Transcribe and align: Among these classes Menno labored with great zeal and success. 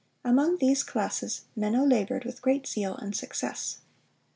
Among 0.25 0.57
these 0.57 0.81
classes 0.81 1.43
Menno 1.55 1.87
labored 1.87 2.25
with 2.25 2.41
great 2.41 2.65
zeal 2.65 2.95
and 2.95 3.15
success. 3.15 3.81